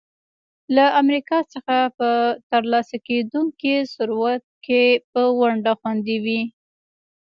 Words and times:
له 0.75 0.85
امریکا 1.01 1.39
څخه 1.53 1.77
په 1.97 2.09
ترلاسه 2.51 2.97
کېدونکي 3.07 3.73
ثروت 3.95 4.43
کې 4.65 4.83
به 5.11 5.23
ونډه 5.39 5.73
خوندي 5.79 6.17
وي. 6.25 6.41